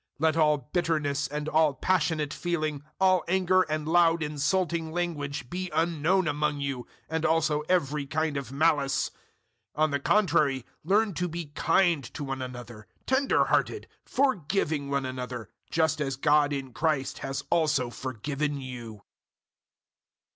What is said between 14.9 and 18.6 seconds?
another, just as God in Christ has also forgiven